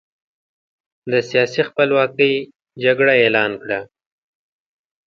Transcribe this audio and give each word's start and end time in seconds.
د 1.11 1.13
سیاسي 1.29 1.61
خپلواکۍ 1.69 2.33
جګړه 2.83 3.13
اعلان 3.23 3.51
کړه. 3.61 3.79